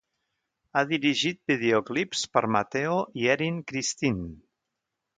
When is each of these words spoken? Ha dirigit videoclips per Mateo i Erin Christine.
Ha 0.71 0.81
dirigit 0.91 1.39
videoclips 1.51 2.25
per 2.39 2.45
Mateo 2.57 2.99
i 3.23 3.31
Erin 3.37 3.63
Christine. 3.73 4.31